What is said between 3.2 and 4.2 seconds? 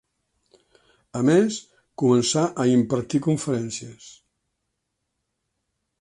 conferències.